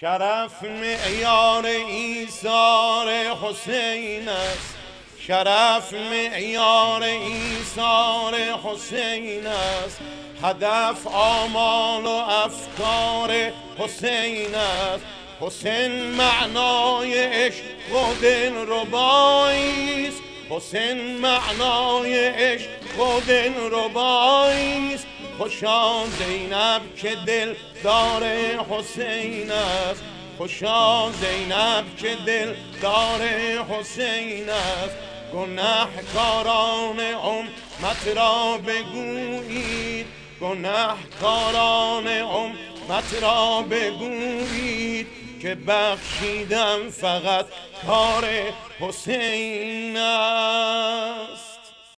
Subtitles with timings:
[0.00, 4.74] شرف معیار ایثار حسین است.
[5.20, 10.00] شرف معیار ایثار حسین است.
[10.42, 15.04] هدف آمال و افکار حسین است.
[15.40, 20.22] حسین معنای عشق و دل ربایی است.
[20.50, 25.06] حسین معنای عشق و دل ربایی است
[25.38, 27.54] خوشا زینب که دل
[27.84, 28.24] دار
[28.70, 30.02] حسین است.
[30.38, 33.22] خوشا زینب که دل دار
[33.70, 34.96] حسین است.
[35.34, 40.06] گنهکاران امت را بگویید.
[40.40, 44.65] گنهکاران امت را بگویید.
[45.46, 47.46] که بخشیدم فقط
[47.86, 48.24] کار
[48.80, 49.96] حسین